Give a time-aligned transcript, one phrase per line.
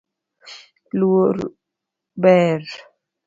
[0.99, 1.37] Luor
[2.17, 2.61] ber